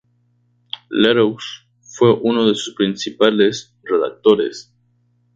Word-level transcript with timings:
Leroux 0.89 1.37
fue 1.83 2.17
uno 2.23 2.47
de 2.47 2.55
sus 2.55 2.73
principales 2.73 3.75
redactores. 3.83 4.73